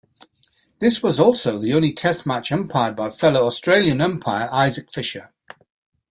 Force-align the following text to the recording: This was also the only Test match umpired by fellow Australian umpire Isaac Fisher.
This 0.79 1.03
was 1.03 1.19
also 1.19 1.59
the 1.59 1.75
only 1.75 1.93
Test 1.93 2.25
match 2.25 2.51
umpired 2.51 2.95
by 2.95 3.11
fellow 3.11 3.45
Australian 3.45 4.01
umpire 4.01 4.51
Isaac 4.51 4.91
Fisher. 4.91 5.31